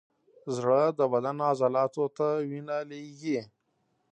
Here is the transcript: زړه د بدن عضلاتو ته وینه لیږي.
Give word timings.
زړه 0.55 0.81
د 0.99 1.01
بدن 1.13 1.37
عضلاتو 1.49 2.05
ته 2.17 2.27
وینه 2.49 2.77
لیږي. 2.89 3.39